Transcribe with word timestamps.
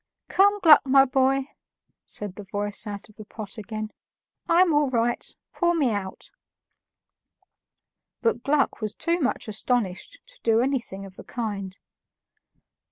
"Come, 0.29 0.59
Gluck, 0.63 0.83
my 0.83 1.05
boy," 1.05 1.49
said 2.07 2.33
the 2.33 2.43
voice 2.43 2.87
out 2.87 3.07
of 3.07 3.17
the 3.17 3.23
pot 3.25 3.59
again, 3.59 3.91
"I'm 4.49 4.73
all 4.73 4.89
right; 4.89 5.31
pour 5.53 5.75
me 5.75 5.91
out." 5.91 6.31
But 8.19 8.41
Gluck 8.41 8.81
was 8.81 8.95
too 8.95 9.19
much 9.19 9.47
astonished 9.47 10.17
to 10.25 10.41
do 10.41 10.59
anything 10.59 11.05
of 11.05 11.17
the 11.17 11.23
kind. 11.23 11.77